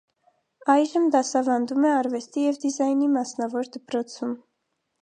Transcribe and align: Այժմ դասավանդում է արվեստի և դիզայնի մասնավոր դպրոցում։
Այժմ 0.75 1.05
դասավանդում 1.17 1.85
է 1.91 1.93
արվեստի 1.99 2.47
և 2.49 2.59
դիզայնի 2.65 3.13
մասնավոր 3.21 3.73
դպրոցում։ 3.79 4.35